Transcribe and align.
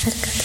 acércate. 0.00 0.39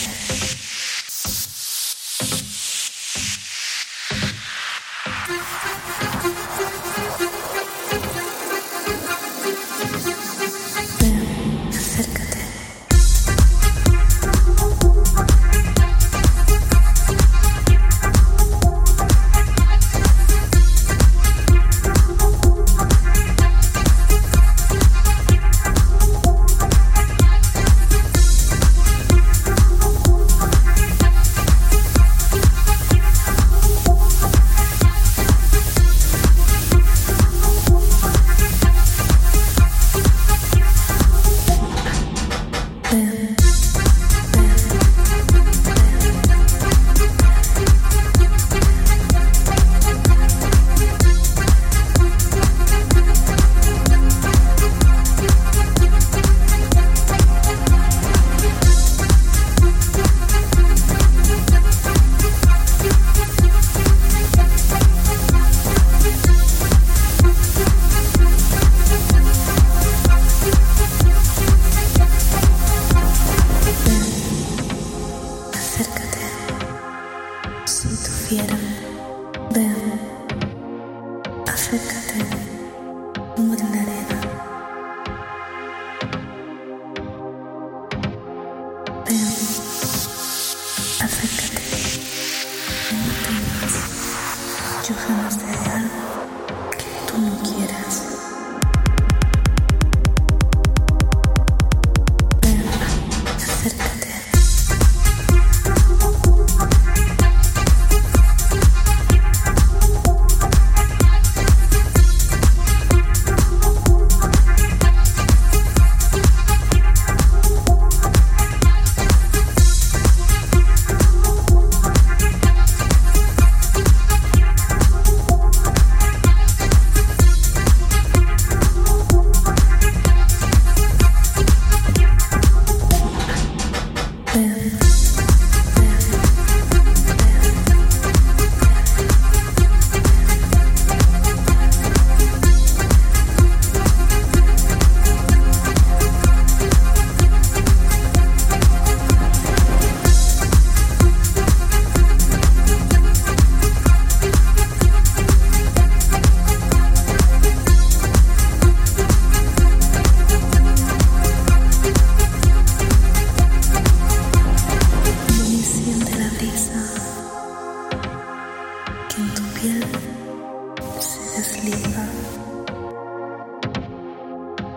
them 79.55 79.75
Africa. 81.47 82.04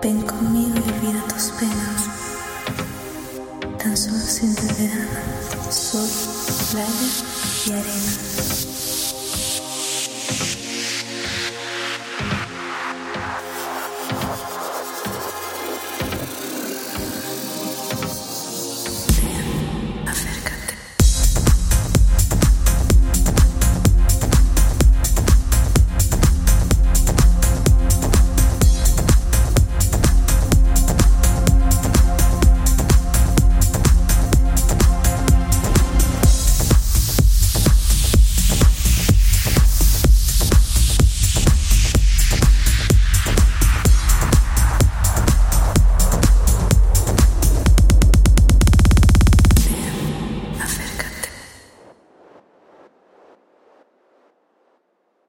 Ven 0.02 0.22
conmigo 0.22 0.74
y 0.74 0.90
olvida 0.90 1.24
tus 1.28 1.52
penas. 1.52 2.08
Tan 3.78 3.96
solo 3.96 4.18
siente 4.18 4.66
verano, 4.74 5.70
sol, 5.70 6.08
playa 6.72 6.90
y 7.66 7.72
arena. 7.72 8.77